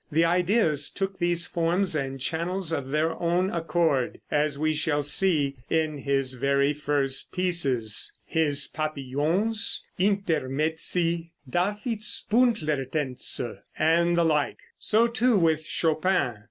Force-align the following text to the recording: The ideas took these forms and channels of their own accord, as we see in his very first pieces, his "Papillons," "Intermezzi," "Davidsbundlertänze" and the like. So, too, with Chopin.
The 0.11 0.25
ideas 0.25 0.89
took 0.89 1.19
these 1.19 1.45
forms 1.45 1.95
and 1.95 2.19
channels 2.19 2.71
of 2.71 2.89
their 2.89 3.13
own 3.21 3.51
accord, 3.51 4.19
as 4.31 4.57
we 4.57 4.73
see 4.73 5.57
in 5.69 5.99
his 5.99 6.33
very 6.33 6.73
first 6.73 7.31
pieces, 7.31 8.11
his 8.25 8.65
"Papillons," 8.65 9.83
"Intermezzi," 9.99 11.33
"Davidsbundlertänze" 11.47 13.59
and 13.77 14.17
the 14.17 14.23
like. 14.25 14.57
So, 14.79 15.05
too, 15.07 15.37
with 15.37 15.67
Chopin. 15.67 16.39